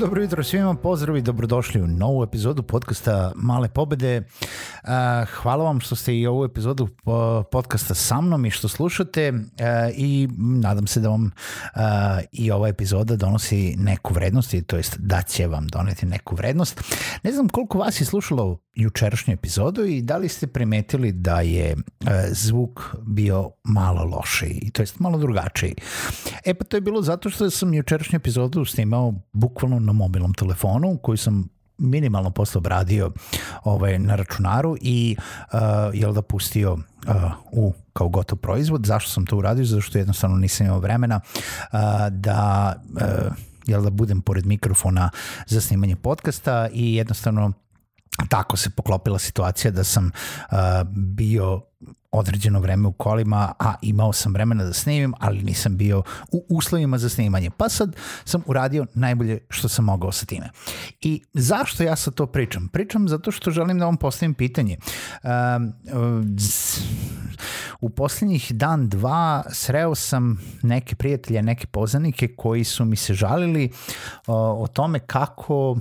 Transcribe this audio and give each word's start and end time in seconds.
Dobro 0.00 0.22
jutro 0.22 0.44
svima, 0.44 0.74
pozdrav 0.74 1.16
i 1.16 1.22
dobrodošli 1.22 1.80
u 1.80 1.86
novu 1.86 2.22
epizodu 2.22 2.62
podcasta 2.62 3.32
Male 3.34 3.68
pobede. 3.68 4.22
Hvala 5.42 5.64
vam 5.64 5.80
što 5.80 5.96
ste 5.96 6.18
i 6.18 6.26
ovu 6.26 6.44
epizodu 6.44 6.88
podcasta 7.50 7.94
sa 7.94 8.20
mnom 8.20 8.46
i 8.46 8.50
što 8.50 8.68
slušate 8.68 9.32
i 9.94 10.28
nadam 10.38 10.86
se 10.86 11.00
da 11.00 11.08
vam 11.08 11.30
i 12.32 12.50
ova 12.50 12.68
epizoda 12.68 13.16
donosi 13.16 13.76
neku 13.78 14.14
vrednost, 14.14 14.54
to 14.66 14.76
jest 14.76 14.98
da 14.98 15.22
će 15.22 15.46
vam 15.46 15.66
doneti 15.66 16.06
neku 16.06 16.34
vrednost. 16.34 16.80
Ne 17.22 17.32
znam 17.32 17.48
koliko 17.48 17.78
vas 17.78 18.00
je 18.00 18.04
slušalo 18.04 18.58
jučerašnju 18.74 19.34
epizodu 19.34 19.84
i 19.84 20.02
da 20.02 20.16
li 20.16 20.28
ste 20.28 20.46
primetili 20.46 21.12
da 21.12 21.40
je 21.40 21.76
zvuk 22.30 22.80
bio 23.02 23.50
malo 23.64 24.04
lošiji, 24.04 24.70
to 24.72 24.82
jest 24.82 24.98
malo 24.98 25.18
drugačiji. 25.18 25.74
E 26.44 26.54
pa 26.54 26.64
to 26.64 26.76
je 26.76 26.80
bilo 26.80 27.02
zato 27.02 27.30
što 27.30 27.50
sam 27.50 27.74
jučerašnju 27.74 28.16
epizodu 28.16 28.64
snimao 28.64 29.14
bukvalno 29.32 29.78
na 29.78 29.92
mobilnom 29.92 30.34
telefonu 30.34 30.98
koji 31.02 31.18
sam 31.18 31.48
minimalno 31.80 32.30
posle 32.30 32.58
obradio 32.58 33.10
ovaj, 33.64 33.98
na 33.98 34.16
računaru 34.16 34.76
i 34.80 35.16
uh, 35.52 35.58
jel 35.92 36.12
da 36.12 36.22
pustio 36.22 36.72
uh, 36.72 36.80
u 37.52 37.74
kao 37.92 38.08
gotov 38.08 38.38
proizvod. 38.38 38.86
Zašto 38.86 39.10
sam 39.10 39.26
to 39.26 39.36
uradio? 39.36 39.64
Zato 39.64 39.80
što 39.82 39.98
jednostavno 39.98 40.36
nisam 40.36 40.66
imao 40.66 40.78
vremena 40.78 41.20
uh, 41.72 41.78
da 42.10 42.74
uh, 42.94 43.32
jel 43.66 43.82
da 43.82 43.90
budem 43.90 44.20
pored 44.20 44.46
mikrofona 44.46 45.10
za 45.46 45.60
snimanje 45.60 45.96
podcasta 45.96 46.68
i 46.72 46.94
jednostavno 46.94 47.52
tako 48.28 48.56
se 48.56 48.70
poklopila 48.70 49.18
situacija 49.18 49.70
da 49.70 49.84
sam 49.84 50.06
uh, 50.06 50.56
bio 50.92 51.60
određeno 52.12 52.60
vreme 52.60 52.88
u 52.88 52.92
kolima, 52.92 53.52
a 53.58 53.74
imao 53.82 54.12
sam 54.12 54.32
vremena 54.32 54.64
da 54.64 54.72
snimim, 54.72 55.14
ali 55.18 55.42
nisam 55.42 55.76
bio 55.76 56.02
u 56.32 56.46
uslovima 56.48 56.98
za 56.98 57.08
snimanje. 57.08 57.50
Pa 57.50 57.68
sad 57.68 57.96
sam 58.24 58.42
uradio 58.46 58.86
najbolje 58.94 59.38
što 59.50 59.68
sam 59.68 59.84
mogao 59.84 60.12
sa 60.12 60.26
time. 60.26 60.50
I 61.00 61.22
zašto 61.34 61.82
ja 61.82 61.96
sad 61.96 62.14
to 62.14 62.26
pričam? 62.26 62.68
Pričam 62.68 63.08
zato 63.08 63.30
što 63.30 63.50
želim 63.50 63.78
da 63.78 63.84
vam 63.84 63.96
postavim 63.96 64.34
pitanje. 64.34 64.76
Um, 65.22 65.72
u 67.80 67.90
poslednjih 67.90 68.52
dan, 68.54 68.88
dva 68.88 69.42
sreo 69.50 69.94
sam 69.94 70.40
neke 70.62 70.94
prijatelje, 70.94 71.42
neke 71.42 71.66
poznanike 71.66 72.28
koji 72.36 72.64
su 72.64 72.84
mi 72.84 72.96
se 72.96 73.14
žalili 73.14 73.70
o, 74.26 74.62
o 74.62 74.66
tome 74.66 74.98
kako 74.98 75.76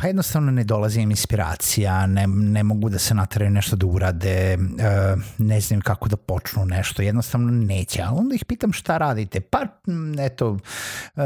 Pa 0.00 0.06
jednostavno 0.06 0.50
ne 0.50 0.64
dolazi 0.64 1.00
im 1.00 1.10
inspiracija, 1.10 2.06
ne, 2.06 2.26
ne 2.26 2.62
mogu 2.62 2.88
da 2.88 2.98
se 2.98 3.14
natraju 3.14 3.50
nešto 3.50 3.76
da 3.76 3.86
urade, 3.86 4.52
e, 4.52 4.58
ne 5.38 5.60
znam 5.60 5.80
kako 5.80 6.08
da 6.08 6.16
počnu 6.16 6.64
nešto, 6.64 7.02
jednostavno 7.02 7.50
neće. 7.50 8.02
A 8.02 8.12
onda 8.12 8.34
ih 8.34 8.44
pitam 8.44 8.72
šta 8.72 8.98
radite? 8.98 9.40
Pa, 9.40 9.58
eto, 10.18 10.58
e, 11.16 11.22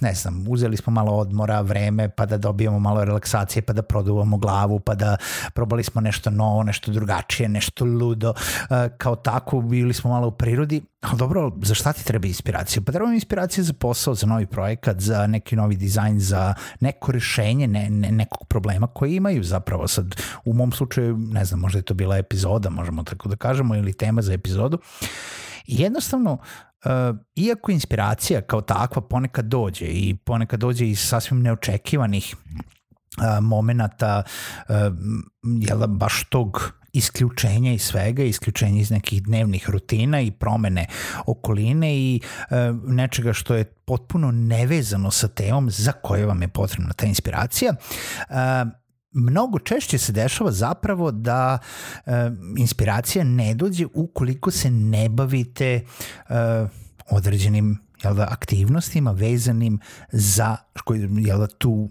ne 0.00 0.14
znam, 0.14 0.44
uzeli 0.48 0.76
smo 0.76 0.92
malo 0.92 1.12
odmora, 1.12 1.60
vreme, 1.60 2.08
pa 2.08 2.26
da 2.26 2.38
dobijemo 2.38 2.78
malo 2.78 3.04
relaksacije, 3.04 3.62
pa 3.62 3.72
da 3.72 3.82
produvamo 3.82 4.36
glavu, 4.36 4.80
pa 4.80 4.94
da 4.94 5.16
probali 5.54 5.84
smo 5.84 6.00
nešto 6.00 6.30
novo, 6.30 6.62
nešto 6.62 6.92
drugačije, 6.92 7.48
nešto 7.48 7.84
ludo. 7.84 8.34
E, 8.70 8.88
kao 8.98 9.16
tako, 9.16 9.60
bili 9.60 9.94
smo 9.94 10.10
malo 10.10 10.28
u 10.28 10.32
prirodi, 10.32 10.82
ali 11.00 11.18
dobro, 11.18 11.52
za 11.62 11.74
šta 11.74 11.92
ti 11.92 12.04
treba 12.04 12.26
inspiracija? 12.26 12.82
Pa 12.86 12.92
treba 12.92 13.08
mi 13.08 13.14
inspiracija 13.14 13.64
za 13.64 13.72
posao, 13.72 14.14
za 14.14 14.26
novi 14.26 14.46
projekat, 14.46 15.00
za 15.00 15.26
neki 15.26 15.56
novi 15.56 15.76
dizajn, 15.76 16.20
za 16.20 16.54
neko 16.80 17.12
rešenje 17.12 17.66
ne, 17.66 18.03
ne, 18.04 18.12
nekog 18.12 18.48
problema 18.48 18.86
koji 18.86 19.16
imaju 19.16 19.42
zapravo 19.42 19.88
sad. 19.88 20.14
U 20.44 20.52
mom 20.52 20.72
slučaju, 20.72 21.18
ne 21.18 21.44
znam, 21.44 21.60
možda 21.60 21.78
je 21.78 21.82
to 21.82 21.94
bila 21.94 22.16
epizoda, 22.16 22.70
možemo 22.70 23.02
tako 23.02 23.28
da 23.28 23.36
kažemo, 23.36 23.76
ili 23.76 23.92
tema 23.92 24.22
za 24.22 24.32
epizodu. 24.32 24.78
I 25.66 25.82
jednostavno, 25.82 26.32
uh, 26.32 26.90
iako 27.36 27.72
inspiracija 27.72 28.40
kao 28.40 28.60
takva 28.60 29.02
ponekad 29.02 29.44
dođe 29.44 29.86
i 29.86 30.16
ponekad 30.24 30.60
dođe 30.60 30.88
iz 30.88 31.00
sasvim 31.00 31.42
neočekivanih 31.42 32.34
uh, 32.36 33.44
momenata, 33.44 34.22
uh, 34.68 34.74
jel 35.42 35.78
da, 35.78 35.86
baš 35.86 36.24
tog 36.24 36.72
isključenja 36.94 37.72
iz 37.72 37.82
svega, 37.82 38.22
isključenja 38.22 38.80
iz 38.80 38.90
nekih 38.90 39.22
dnevnih 39.22 39.70
rutina 39.70 40.20
i 40.20 40.30
promene 40.30 40.86
okoline 41.26 41.96
i 41.96 42.20
e, 42.50 42.56
nečega 42.86 43.32
što 43.32 43.54
je 43.54 43.64
potpuno 43.64 44.30
nevezano 44.30 45.10
sa 45.10 45.28
temom 45.28 45.70
za 45.70 45.92
koje 45.92 46.26
vam 46.26 46.42
je 46.42 46.48
potrebna 46.48 46.92
ta 46.92 47.06
inspiracija. 47.06 47.74
E, 47.74 48.34
mnogo 49.12 49.58
češće 49.58 49.98
se 49.98 50.12
dešava 50.12 50.52
zapravo 50.52 51.10
da 51.10 51.58
e, 52.06 52.10
inspiracija 52.56 53.24
ne 53.24 53.54
dođe 53.54 53.86
ukoliko 53.94 54.50
se 54.50 54.70
ne 54.70 55.08
bavite 55.08 55.66
e, 55.74 55.84
određenim 57.10 57.78
jel 58.04 58.14
da, 58.14 58.28
aktivnostima 58.30 59.12
vezanim 59.12 59.80
za 60.12 60.56
jel 61.26 61.38
da, 61.38 61.46
tu 61.46 61.90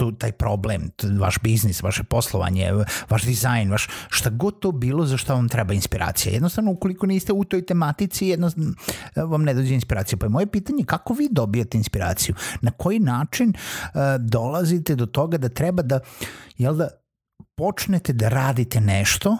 tu, 0.00 0.12
taj 0.12 0.32
problem, 0.32 0.88
vaš 1.20 1.38
biznis, 1.42 1.82
vaše 1.82 2.04
poslovanje, 2.04 2.72
vaš 3.10 3.24
dizajn, 3.28 3.70
vaš, 3.70 3.88
šta 4.08 4.30
god 4.30 4.60
to 4.60 4.72
bilo 4.72 5.06
za 5.06 5.16
što 5.16 5.34
vam 5.34 5.48
treba 5.48 5.74
inspiracija. 5.74 6.32
Jednostavno, 6.32 6.70
ukoliko 6.70 7.06
niste 7.06 7.32
u 7.32 7.44
toj 7.44 7.66
tematici, 7.66 8.26
jednostavno 8.26 8.72
vam 9.16 9.44
ne 9.44 9.54
dođe 9.54 9.74
inspiracija. 9.74 10.18
Pa 10.18 10.26
je 10.26 10.30
moje 10.30 10.46
pitanje 10.46 10.84
kako 10.86 11.14
vi 11.14 11.28
dobijate 11.30 11.78
inspiraciju? 11.78 12.34
Na 12.60 12.70
koji 12.70 12.98
način 12.98 13.52
uh, 13.52 14.00
dolazite 14.18 14.96
do 14.96 15.06
toga 15.06 15.38
da 15.38 15.48
treba 15.48 15.82
da, 15.82 16.00
jel 16.58 16.76
da, 16.76 16.88
počnete 17.56 18.12
da 18.12 18.28
radite 18.28 18.80
nešto 18.80 19.36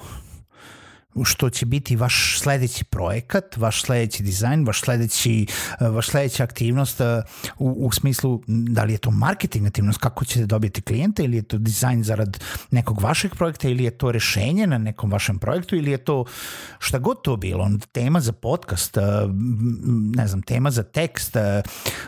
što 1.25 1.51
će 1.51 1.67
biti 1.67 1.97
vaš 1.97 2.39
sledeći 2.39 2.85
projekat, 2.85 3.57
vaš 3.57 3.83
sledeći 3.83 4.23
dizajn, 4.23 4.65
vaš 4.65 4.81
sledeći, 4.81 5.47
vaš 5.81 6.09
sledeća 6.09 6.45
aktivnost 6.45 7.01
u, 7.59 7.87
u 7.87 7.93
smislu 7.93 8.43
da 8.47 8.85
li 8.85 8.93
je 8.93 8.99
to 8.99 9.11
marketing 9.11 9.67
aktivnost, 9.67 9.99
kako 9.99 10.25
ćete 10.25 10.47
dobiti 10.47 10.83
klijenta 10.83 11.23
ili 11.23 11.37
je 11.37 11.43
to 11.43 11.59
dizajn 11.59 12.03
zarad 12.03 12.45
nekog 12.71 13.01
vašeg 13.03 13.35
projekta 13.35 13.69
ili 13.69 13.85
je 13.85 13.91
to 13.91 14.13
rešenje 14.13 14.67
na 14.67 14.79
nekom 14.79 15.11
vašem 15.11 15.39
projektu 15.39 15.77
ili 15.77 15.91
je 15.91 15.99
to 15.99 16.25
šta 16.79 16.99
god 16.99 17.23
to 17.23 17.37
bilo, 17.37 17.71
tema 17.93 18.21
za 18.21 18.33
podcast, 18.33 18.97
ne 20.15 20.27
znam, 20.27 20.43
tema 20.43 20.71
za 20.71 20.83
tekst, 20.83 21.37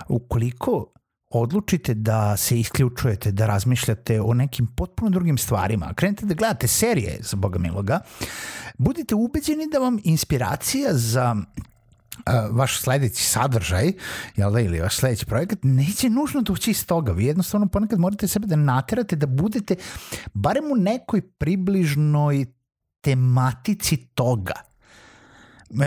ukoliko 0.09 0.93
odlučite 1.33 1.95
da 1.95 2.37
se 2.37 2.61
isključujete, 2.61 3.33
da 3.33 3.47
razmišljate 3.47 4.21
o 4.21 4.35
nekim 4.35 4.67
potpuno 4.67 5.11
drugim 5.11 5.39
stvarima, 5.39 5.95
krenete 5.95 6.27
da 6.27 6.35
gledate 6.35 6.69
serije, 6.69 7.19
za 7.21 7.37
Boga 7.37 7.59
miloga, 7.59 8.01
budite 8.79 9.15
ubeđeni 9.15 9.69
da 9.73 9.79
vam 9.79 9.99
inspiracija 10.05 10.91
za 10.93 11.37
Uh, 12.13 12.57
vaš 12.57 12.81
sledeći 12.81 13.25
sadržaj, 13.25 13.93
jel 14.37 14.53
da, 14.53 14.61
ili 14.61 14.81
vaš 14.81 14.97
sledeći 14.97 15.27
projekat, 15.27 15.59
neće 15.63 16.11
nužno 16.11 16.43
doći 16.43 16.71
iz 16.71 16.87
toga. 16.87 17.13
Vi 17.13 17.25
jednostavno 17.25 17.67
ponekad 17.67 17.99
morate 17.99 18.29
sebe 18.29 18.47
da 18.47 18.57
naterate 18.57 19.17
da 19.17 19.27
budete 19.27 19.77
barem 20.35 20.65
u 20.73 20.77
nekoj 20.77 21.21
približnoj 21.21 22.47
tematici 23.01 23.97
toga 23.97 24.72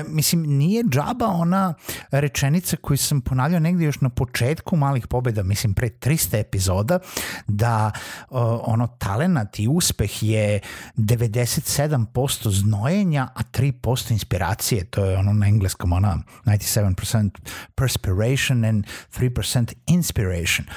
mislim, 0.08 0.42
nije 0.42 0.84
džaba 0.84 1.28
ona 1.28 1.74
rečenica 2.12 2.78
koju 2.78 2.98
sam 2.98 3.22
ponavljao 3.22 3.60
negdje 3.60 3.86
još 3.86 4.02
na 4.02 4.10
početku 4.10 4.76
malih 4.76 5.08
pobeda, 5.08 5.44
mislim 5.44 5.74
pre 5.74 5.90
300 5.90 6.40
epizoda, 6.40 7.00
da 7.48 7.92
uh, 8.30 8.38
ono 8.62 8.88
talenat 8.88 9.60
i 9.60 9.68
uspeh 9.68 10.24
je 10.24 10.60
97% 10.98 12.50
znojenja, 12.50 13.28
a 13.36 13.44
3% 13.44 14.12
inspiracije, 14.12 14.86
to 14.86 15.06
je 15.06 15.18
ono 15.18 15.34
na 15.34 15.48
engleskom 15.48 15.94
ona 15.94 16.18
97% 16.46 17.30
perspiration 17.76 18.66
and 18.66 18.86
3% 19.18 19.74
inspiration. 19.88 20.68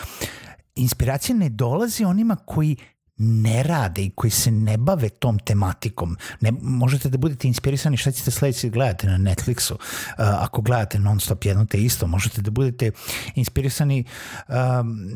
Inspiracija 0.74 1.36
ne 1.36 1.48
dolazi 1.48 2.04
onima 2.04 2.36
koji 2.36 2.76
ne 3.18 3.62
rade 3.62 4.02
i 4.02 4.10
koji 4.10 4.30
se 4.30 4.50
ne 4.50 4.76
bave 4.76 5.08
tom 5.08 5.38
tematikom. 5.38 6.16
Ne, 6.40 6.52
možete 6.62 7.08
da 7.08 7.18
budete 7.18 7.48
inspirisani 7.48 7.96
šta 7.96 8.12
ćete 8.12 8.30
sledeći 8.30 8.70
gledati 8.70 9.06
na 9.06 9.18
Netflixu. 9.18 9.72
Uh, 9.72 9.78
ako 10.18 10.62
gledate 10.62 10.98
non 10.98 11.20
stop 11.20 11.44
jedno 11.44 11.64
te 11.64 11.82
isto, 11.82 12.06
možete 12.06 12.42
da 12.42 12.50
budete 12.50 12.90
inspirisani 13.34 14.04
um, 14.48 14.54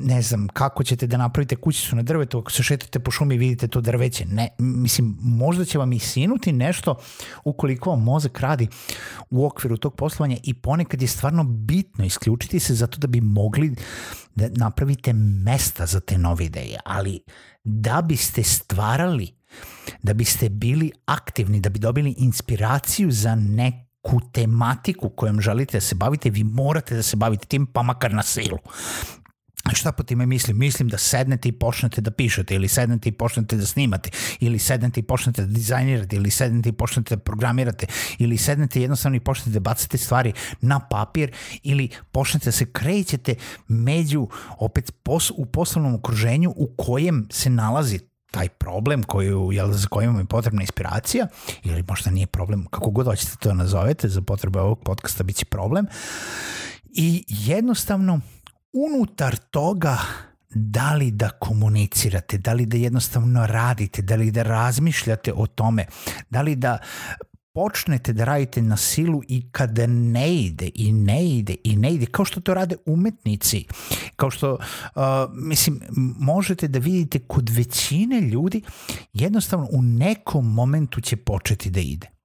ne 0.00 0.22
znam, 0.22 0.48
kako 0.48 0.84
ćete 0.84 1.06
da 1.06 1.16
napravite 1.16 1.56
kućicu 1.56 1.96
na 1.96 2.02
drvetu 2.02 2.38
ako 2.38 2.50
se 2.50 2.62
šetate 2.62 2.98
po 2.98 3.10
šumi 3.10 3.34
i 3.34 3.38
vidite 3.38 3.68
to 3.68 3.80
drveće. 3.80 4.26
Ne, 4.26 4.48
mislim, 4.58 5.16
možda 5.20 5.64
će 5.64 5.78
vam 5.78 5.92
i 5.92 5.98
sinuti 5.98 6.52
nešto 6.52 6.98
ukoliko 7.44 7.90
vam 7.90 8.02
mozak 8.02 8.40
radi 8.40 8.68
u 9.30 9.46
okviru 9.46 9.76
tog 9.76 9.96
poslovanja 9.96 10.36
i 10.42 10.54
ponekad 10.54 11.02
je 11.02 11.08
stvarno 11.08 11.44
bitno 11.44 12.04
isključiti 12.04 12.60
se 12.60 12.74
zato 12.74 12.98
da 12.98 13.06
bi 13.06 13.20
mogli 13.20 13.74
da 14.34 14.48
napravite 14.48 15.12
mesta 15.12 15.86
za 15.86 16.00
te 16.00 16.18
nove 16.18 16.44
ideje, 16.44 16.78
ali 16.84 17.20
da 17.64 18.02
biste 18.02 18.42
stvarali, 18.42 19.34
da 20.02 20.14
biste 20.14 20.48
bili 20.48 20.92
aktivni, 21.06 21.60
da 21.60 21.68
bi 21.70 21.78
dobili 21.78 22.14
inspiraciju 22.18 23.10
za 23.10 23.34
neku 23.34 24.20
tematiku 24.32 25.08
kojom 25.08 25.40
želite 25.40 25.76
da 25.76 25.80
se 25.80 25.94
bavite, 25.94 26.30
vi 26.30 26.44
morate 26.44 26.94
da 26.94 27.02
se 27.02 27.16
bavite 27.16 27.46
tim, 27.46 27.66
pa 27.66 27.82
makar 27.82 28.14
na 28.14 28.22
silu. 28.22 28.58
Šta 29.70 29.92
po 29.92 30.02
time 30.02 30.26
mislim? 30.26 30.58
Mislim 30.58 30.88
da 30.88 30.98
sednete 30.98 31.48
i 31.48 31.52
počnete 31.52 32.00
da 32.00 32.10
pišete 32.10 32.54
ili 32.54 32.68
sednete 32.68 33.08
i 33.08 33.12
počnete 33.12 33.56
da 33.56 33.66
snimate 33.66 34.10
ili 34.40 34.58
sednete 34.58 35.00
i 35.00 35.02
počnete 35.02 35.42
da 35.42 35.52
dizajnirate 35.52 36.16
ili 36.16 36.30
sednete 36.30 36.68
i 36.68 36.72
počnete 36.72 37.16
da 37.16 37.22
programirate 37.22 37.86
ili 38.18 38.38
sednete 38.38 38.80
jednostavno 38.80 39.16
i 39.16 39.20
počnete 39.20 39.50
da 39.50 39.60
bacate 39.60 39.98
stvari 39.98 40.32
na 40.60 40.80
papir 40.80 41.32
ili 41.62 41.88
počnete 42.12 42.44
da 42.44 42.52
se 42.52 42.72
krećete 42.72 43.34
među 43.68 44.28
opet 44.58 44.94
pos, 45.02 45.30
u 45.30 45.46
poslovnom 45.46 45.94
okruženju 45.94 46.54
u 46.56 46.66
kojem 46.76 47.28
se 47.30 47.50
nalazi 47.50 47.98
taj 48.30 48.48
problem 48.48 49.02
koju, 49.02 49.52
jel, 49.52 49.72
za 49.72 49.88
kojim 49.88 50.18
je 50.18 50.24
potrebna 50.24 50.62
inspiracija 50.62 51.26
ili 51.64 51.84
možda 51.88 52.10
nije 52.10 52.26
problem, 52.26 52.66
kako 52.70 52.90
god 52.90 53.06
hoćete 53.06 53.36
to 53.40 53.54
nazovete, 53.54 54.08
za 54.08 54.22
potrebe 54.22 54.60
ovog 54.60 54.80
podcasta 54.84 55.24
biće 55.24 55.44
problem 55.44 55.86
i 56.84 57.24
jednostavno 57.28 58.20
unutar 58.72 59.36
toga 59.36 59.98
da 60.54 60.94
li 60.94 61.10
da 61.10 61.30
komunicirate, 61.30 62.38
da 62.38 62.52
li 62.52 62.66
da 62.66 62.76
jednostavno 62.76 63.46
radite, 63.46 64.02
da 64.02 64.16
li 64.16 64.30
da 64.30 64.42
razmišljate 64.42 65.32
o 65.32 65.46
tome, 65.46 65.86
da 66.30 66.42
li 66.42 66.56
da 66.56 66.78
počnete 67.54 68.12
da 68.12 68.24
radite 68.24 68.62
na 68.62 68.76
silu 68.76 69.22
i 69.28 69.50
kada 69.50 69.86
ne 69.86 70.34
ide 70.34 70.70
i 70.74 70.92
ne 70.92 71.28
ide 71.28 71.56
i 71.64 71.76
ne 71.76 71.94
ide, 71.94 72.06
kao 72.06 72.24
što 72.24 72.40
to 72.40 72.54
rade 72.54 72.76
umetnici, 72.86 73.66
kao 74.16 74.30
što, 74.30 74.52
uh, 74.52 75.02
mislim, 75.34 75.80
možete 76.18 76.68
da 76.68 76.78
vidite 76.78 77.18
kod 77.18 77.48
većine 77.48 78.20
ljudi, 78.20 78.62
jednostavno 79.12 79.68
u 79.72 79.82
nekom 79.82 80.52
momentu 80.52 81.00
će 81.00 81.16
početi 81.16 81.70
da 81.70 81.80
ide. 81.80 82.21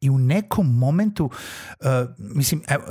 I 0.00 0.10
u 0.10 0.18
nekom 0.18 0.78
momentu, 0.78 1.24
uh, 1.24 1.86
mislim, 2.18 2.62
evo, 2.68 2.84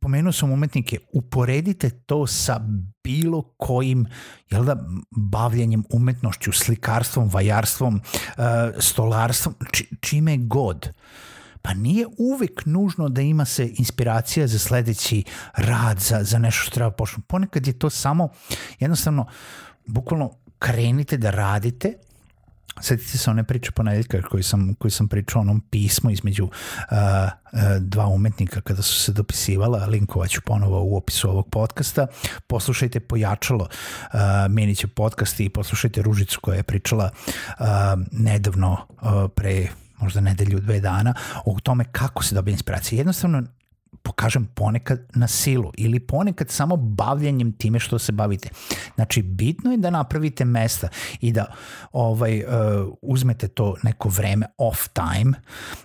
pomenuo 0.00 0.32
sam 0.32 0.52
umetnike, 0.52 0.98
uporedite 1.12 1.90
to 1.90 2.26
sa 2.26 2.60
bilo 3.04 3.42
kojim 3.56 4.06
jel 4.50 4.64
da, 4.64 4.76
bavljanjem 5.10 5.84
umetnošću, 5.90 6.52
slikarstvom, 6.52 7.28
vajarstvom, 7.28 7.94
uh, 7.94 8.44
stolarstvom, 8.78 9.54
či, 9.72 9.88
čime 10.00 10.36
god. 10.36 10.88
Pa 11.62 11.74
nije 11.74 12.06
uvek 12.18 12.66
nužno 12.66 13.08
da 13.08 13.20
ima 13.20 13.44
se 13.44 13.72
inspiracija 13.78 14.46
za 14.46 14.58
sledeći 14.58 15.24
rad, 15.56 15.98
za, 15.98 16.22
za 16.22 16.38
nešto 16.38 16.62
što 16.62 16.74
treba 16.74 16.90
počnu. 16.90 17.22
Ponekad 17.26 17.66
je 17.66 17.78
to 17.78 17.90
samo 17.90 18.28
jednostavno, 18.80 19.26
bukvalno 19.86 20.30
krenite 20.58 21.16
da 21.16 21.30
radite 21.30 21.94
Sjetite 22.82 23.18
se 23.18 23.30
one 23.30 23.44
priče 23.44 23.70
ponedeljka 23.70 24.22
koji 24.22 24.42
sam, 24.42 24.74
koji 24.74 24.90
sam 24.90 25.08
pričao 25.08 25.42
onom 25.42 25.60
pismu 25.60 26.10
između 26.10 26.44
uh, 26.44 26.50
uh, 27.52 27.60
dva 27.80 28.06
umetnika 28.06 28.60
kada 28.60 28.82
su 28.82 28.94
se 28.94 29.12
dopisivala, 29.12 29.86
linkovaću 29.86 30.40
ponovo 30.40 30.82
u 30.82 30.96
opisu 30.96 31.30
ovog 31.30 31.48
podcasta. 31.50 32.06
Poslušajte 32.46 33.00
Pojačalo 33.00 33.68
uh, 33.68 34.20
Miniće 34.50 34.86
podcast 34.86 35.40
i 35.40 35.48
poslušajte 35.48 36.02
Ružicu 36.02 36.40
koja 36.42 36.56
je 36.56 36.62
pričala 36.62 37.10
uh, 37.14 37.66
nedavno 38.12 38.72
uh, 38.72 39.30
pre 39.36 39.68
možda 40.00 40.20
nedelju, 40.20 40.60
dve 40.60 40.80
dana, 40.80 41.14
o 41.44 41.60
tome 41.62 41.84
kako 41.92 42.24
se 42.24 42.34
dobije 42.34 42.52
inspiracija. 42.52 42.98
Jednostavno, 42.98 43.42
pokažem 44.08 44.46
ponekad 44.54 45.00
na 45.14 45.28
silu 45.28 45.72
ili 45.76 46.00
ponekad 46.00 46.50
samo 46.50 46.76
bavljanjem 46.76 47.52
time 47.52 47.80
što 47.80 47.98
se 47.98 48.12
bavite. 48.12 48.48
Znači, 48.94 49.22
bitno 49.22 49.70
je 49.70 49.76
da 49.76 49.90
napravite 49.90 50.44
mesta 50.44 50.88
i 51.20 51.32
da 51.32 51.52
ovaj, 51.92 52.38
uh, 52.40 52.48
uzmete 53.02 53.48
to 53.48 53.74
neko 53.82 54.08
vreme 54.08 54.46
off 54.58 54.88
time 54.88 55.32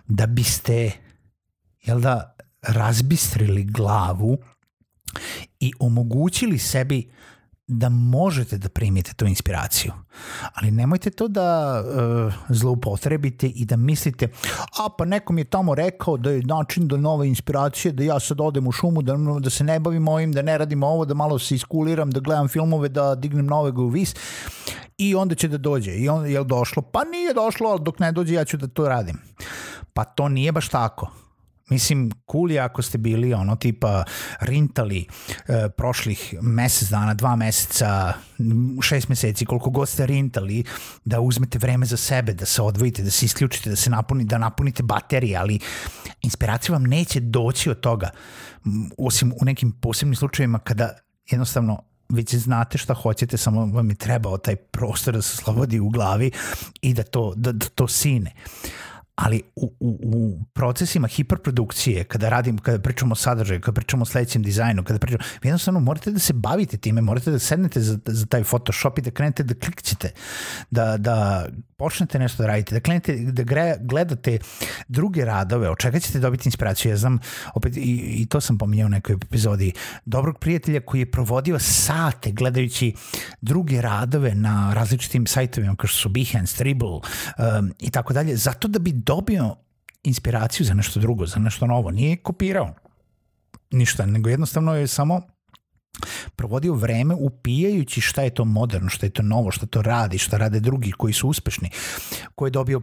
da 0.08 0.26
biste 0.26 0.92
jel 1.84 2.00
da, 2.00 2.36
razbistrili 2.62 3.64
glavu 3.64 4.38
i 5.60 5.74
omogućili 5.80 6.58
sebi 6.58 7.10
da 7.68 7.90
možete 7.90 8.58
da 8.58 8.70
primite 8.70 9.14
tu 9.14 9.26
inspiraciju. 9.26 9.92
Ali 10.54 10.72
nemojte 10.72 11.10
to 11.10 11.28
da 11.28 11.82
uh, 11.86 12.34
zloupotrebite 12.50 13.48
i 13.48 13.66
da 13.66 13.76
mislite 13.76 14.28
a 14.80 14.90
pa 14.98 15.06
nekom 15.06 15.38
je 15.38 15.44
tamo 15.44 15.76
rekao 15.76 16.18
da 16.18 16.32
je 16.32 16.42
način 16.42 16.88
do 16.88 16.98
nove 16.98 17.28
inspiracije 17.28 17.92
da 17.92 18.04
ja 18.04 18.20
sad 18.20 18.42
odem 18.42 18.68
u 18.68 18.72
šumu, 18.72 19.02
da, 19.02 19.16
da 19.40 19.50
se 19.50 19.64
ne 19.64 19.80
bavim 19.80 20.08
ovim, 20.08 20.32
da 20.32 20.42
ne 20.42 20.58
radim 20.58 20.84
ovo, 20.84 21.06
da 21.06 21.14
malo 21.14 21.40
se 21.40 21.56
iskuliram, 21.56 22.12
da 22.12 22.20
gledam 22.20 22.48
filmove, 22.48 22.90
da 22.90 23.16
dignem 23.16 23.46
novega 23.46 23.82
u 23.82 23.88
vis 23.88 24.16
i 24.98 25.16
onda 25.16 25.36
će 25.36 25.48
da 25.48 25.58
dođe. 25.58 25.92
I 25.92 26.10
onda 26.10 26.28
je 26.28 26.44
došlo? 26.44 26.82
Pa 26.82 27.04
nije 27.04 27.34
došlo, 27.34 27.70
ali 27.70 27.82
dok 27.84 28.00
ne 28.00 28.12
dođe 28.12 28.34
ja 28.34 28.46
ću 28.46 28.58
da 28.58 28.68
to 28.68 28.90
radim. 28.90 29.18
Pa 29.94 30.04
to 30.04 30.30
nije 30.30 30.52
baš 30.52 30.70
tako 30.70 31.12
Mislim, 31.70 32.12
cool 32.32 32.52
je 32.52 32.60
ako 32.60 32.82
ste 32.82 32.98
bili 32.98 33.34
ono 33.34 33.56
tipa 33.56 34.04
rintali 34.40 35.08
e, 35.48 35.70
prošlih 35.70 36.34
mesec 36.42 36.90
dana, 36.90 37.14
dva 37.14 37.36
meseca, 37.36 38.14
šest 38.82 39.10
meseci, 39.10 39.46
koliko 39.46 39.70
god 39.70 39.90
ste 39.90 40.06
rintali, 40.06 40.64
da 41.06 41.20
uzmete 41.20 41.60
vreme 41.60 41.86
za 41.86 41.98
sebe, 41.98 42.34
da 42.34 42.46
se 42.46 42.62
odvojite, 42.62 43.04
da 43.04 43.12
se 43.12 43.26
isključite, 43.26 43.70
da 43.70 43.76
se 43.76 43.90
napuni, 43.90 44.26
da 44.26 44.38
napunite 44.38 44.84
baterije, 44.84 45.38
ali 45.38 45.60
inspiracija 46.22 46.74
vam 46.74 46.84
neće 46.84 47.20
doći 47.20 47.70
od 47.70 47.80
toga, 47.80 48.10
osim 48.98 49.34
u 49.42 49.46
nekim 49.46 49.72
posebnim 49.72 50.16
slučajevima 50.16 50.60
kada 50.60 50.90
jednostavno 51.32 51.84
već 52.10 52.36
znate 52.36 52.78
šta 52.78 52.94
hoćete, 52.94 53.38
samo 53.38 53.66
vam 53.66 53.90
je 53.90 53.96
trebao 53.96 54.38
taj 54.38 54.56
prostor 54.56 55.14
da 55.14 55.22
se 55.22 55.38
slobodi 55.38 55.80
u 55.80 55.90
glavi 55.90 56.32
i 56.82 56.94
da 56.94 57.04
to, 57.04 57.34
da, 57.36 57.52
da 57.52 57.66
to 57.66 57.88
sine. 57.88 58.32
Uh, 58.36 58.93
ali 59.16 59.42
u, 59.56 59.74
u, 59.80 60.00
u 60.04 60.46
procesima 60.54 61.08
hiperprodukcije, 61.08 62.04
kada 62.04 62.30
radim, 62.30 62.58
kada 62.58 62.80
pričamo 62.80 63.12
o 63.12 63.16
sadržaju, 63.16 63.62
kada 63.62 63.76
pričamo 63.76 64.02
o 64.02 64.06
sledećem 64.06 64.44
dizajnu, 64.44 64.84
kada 64.84 65.00
pričamo, 65.00 65.24
jednostavno 65.44 65.80
morate 65.80 66.12
da 66.12 66.20
se 66.20 66.34
bavite 66.34 66.78
time, 66.78 67.02
morate 67.02 67.32
da 67.32 67.40
sednete 67.40 67.82
za, 67.82 68.00
za 68.06 68.26
taj 68.26 68.44
Photoshop 68.44 68.98
i 68.98 69.02
da 69.02 69.12
krenete 69.12 69.44
da 69.44 69.54
klikćete, 69.54 70.12
da, 70.72 70.98
da 70.98 71.48
počnete 71.78 72.20
nešto 72.20 72.44
da 72.44 72.48
radite, 72.48 72.76
da 72.76 72.80
krenete 72.80 73.16
da 73.16 73.44
gre, 73.44 73.76
gledate 73.82 74.38
druge 74.88 75.26
radove, 75.26 75.70
od 75.70 75.78
čega 75.78 76.00
ćete 76.00 76.20
dobiti 76.20 76.48
inspiraciju. 76.48 76.92
Ja 76.92 76.98
znam, 76.98 77.20
opet, 77.54 77.78
i, 77.78 78.16
i 78.22 78.26
to 78.26 78.42
sam 78.42 78.58
pominjao 78.58 78.86
u 78.86 78.90
nekoj 78.90 79.16
epizodi, 79.16 79.74
dobrog 80.06 80.40
prijatelja 80.40 80.82
koji 80.82 81.02
je 81.02 81.12
provodio 81.12 81.60
sate 81.60 82.32
gledajući 82.32 82.94
druge 83.42 83.82
radove 83.82 84.36
na 84.36 84.74
različitim 84.74 85.28
sajtovima 85.28 85.76
kao 85.76 85.88
što 85.88 85.98
su 85.98 86.10
Behance, 86.10 86.58
Dribble 86.58 86.90
um, 86.90 87.02
i 87.80 87.92
tako 87.92 88.14
dalje, 88.14 88.36
zato 88.36 88.68
da 88.68 88.80
bi 88.80 89.03
dobio 89.06 89.56
inspiraciju 90.04 90.66
za 90.66 90.74
nešto 90.74 91.00
drugo, 91.00 91.26
za 91.26 91.40
nešto 91.40 91.68
novo. 91.68 91.92
Nije 91.92 92.18
kopirao 92.18 92.74
ništa, 93.72 94.06
nego 94.06 94.30
jednostavno 94.30 94.76
je 94.76 94.88
samo 94.88 95.22
provodio 96.36 96.74
vreme 96.74 97.16
upijajući 97.16 98.02
šta 98.02 98.22
je 98.22 98.30
to 98.30 98.46
moderno, 98.46 98.90
šta 98.90 99.06
je 99.06 99.10
to 99.10 99.22
novo, 99.22 99.52
šta 99.52 99.66
to 99.66 99.82
radi, 99.82 100.18
šta 100.18 100.38
rade 100.38 100.60
drugi 100.60 100.92
koji 100.92 101.14
su 101.14 101.28
uspešni, 101.28 101.70
ko 102.36 102.48
je 102.48 102.52
dobio 102.52 102.82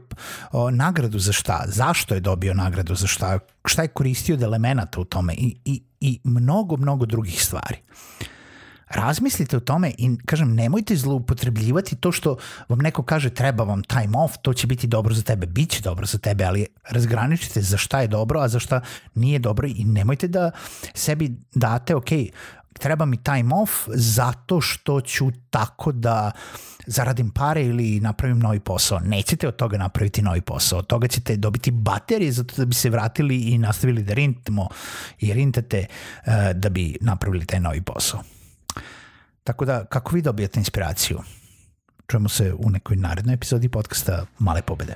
o, 0.53 0.71
nagradu 0.71 1.19
za 1.19 1.33
šta, 1.33 1.65
zašto 1.67 2.15
je 2.15 2.21
dobio 2.21 2.55
nagradu 2.55 2.95
za 2.95 3.07
šta, 3.07 3.39
šta 3.65 3.83
je 3.83 3.89
koristio 3.89 4.35
od 4.35 4.43
elemenata 4.43 5.00
u 5.00 5.05
tome 5.05 5.35
i, 5.35 5.57
i, 5.65 5.83
i 6.00 6.21
mnogo, 6.25 6.77
mnogo 6.77 7.07
drugih 7.07 7.45
stvari. 7.45 7.77
Uh, 7.89 8.40
razmislite 8.91 9.57
o 9.57 9.61
tome 9.61 9.93
i 9.99 10.17
kažem 10.27 10.55
nemojte 10.55 10.97
zloupotrebljivati 10.97 11.97
to 11.97 12.13
što 12.13 12.37
vam 12.69 12.79
neko 12.79 13.03
kaže 13.03 13.31
treba 13.31 13.65
vam 13.65 13.83
time 13.83 14.19
off, 14.19 14.37
to 14.43 14.53
će 14.53 14.67
biti 14.67 14.87
dobro 14.87 15.15
za 15.15 15.23
tebe, 15.23 15.47
bit 15.47 15.71
će 15.71 15.81
dobro 15.83 16.07
za 16.07 16.19
tebe, 16.19 16.45
ali 16.45 16.67
razgraničite 16.89 17.63
za 17.63 17.77
šta 17.77 18.01
je 18.01 18.09
dobro, 18.09 18.41
a 18.41 18.49
za 18.49 18.59
šta 18.59 18.81
nije 19.15 19.39
dobro 19.39 19.69
i 19.69 19.85
nemojte 19.85 20.29
da 20.29 20.51
sebi 20.95 21.37
date, 21.55 21.95
ok, 21.95 22.09
treba 22.79 23.05
mi 23.05 23.17
time 23.17 23.55
off 23.55 23.73
zato 23.89 24.61
što 24.61 25.01
ću 25.01 25.31
tako 25.51 25.93
da 25.93 26.31
zaradim 26.87 27.31
pare 27.31 27.65
ili 27.65 28.01
napravim 28.01 28.39
novi 28.39 28.61
posao. 28.61 28.99
Nećete 28.99 29.49
od 29.49 29.57
toga 29.57 29.79
napraviti 29.79 30.23
novi 30.23 30.41
posao. 30.41 30.79
Od 30.79 30.87
toga 30.87 31.09
ćete 31.09 31.37
dobiti 31.37 31.71
baterije 31.71 32.33
zato 32.33 32.55
da 32.57 32.65
bi 32.65 32.75
se 32.75 32.91
vratili 32.91 33.37
i 33.37 33.59
nastavili 33.59 34.03
da 34.03 34.15
rintamo 34.15 34.69
i 35.19 35.33
rintate 35.33 35.87
uh, 36.27 36.33
da 36.55 36.69
bi 36.69 36.97
napravili 37.01 37.47
taj 37.47 37.61
novi 37.61 37.81
posao. 37.81 38.23
Tako 39.50 39.64
da, 39.64 39.85
kako 39.85 40.14
vi 40.14 40.23
dobijate 40.23 40.61
inspiraciju? 40.61 41.19
čujemo 42.11 42.28
se 42.28 42.54
u 42.59 42.71
nekoj 42.71 42.97
narednoj 42.97 43.35
epizodi 43.35 43.69
podcasta 43.69 44.26
Male 44.38 44.62
pobede. 44.62 44.95